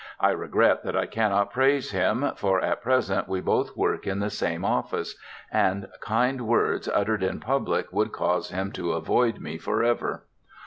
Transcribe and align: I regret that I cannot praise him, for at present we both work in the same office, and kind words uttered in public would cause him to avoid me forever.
I 0.19 0.31
regret 0.31 0.83
that 0.83 0.95
I 0.97 1.05
cannot 1.05 1.51
praise 1.51 1.91
him, 1.91 2.31
for 2.35 2.59
at 2.59 2.81
present 2.81 3.27
we 3.27 3.39
both 3.39 3.77
work 3.77 4.07
in 4.07 4.17
the 4.17 4.31
same 4.31 4.65
office, 4.65 5.15
and 5.51 5.87
kind 5.99 6.47
words 6.47 6.87
uttered 6.87 7.21
in 7.21 7.39
public 7.39 7.93
would 7.93 8.11
cause 8.11 8.49
him 8.49 8.71
to 8.71 8.93
avoid 8.93 9.39
me 9.39 9.59
forever. 9.59 10.23